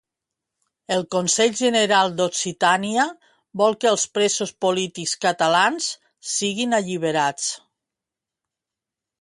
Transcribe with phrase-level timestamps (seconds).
[0.93, 3.03] El Consell General d'Occitània
[3.63, 5.91] vol que els presos polítics catalans
[6.33, 7.47] siguin alliberats.